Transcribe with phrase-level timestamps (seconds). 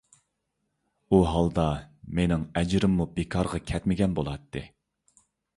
[1.09, 1.65] ئۇ ھالدا
[2.21, 4.65] مېنىڭ ئەجرىممۇ بىكارغا كەتمىگەن بولاتتى.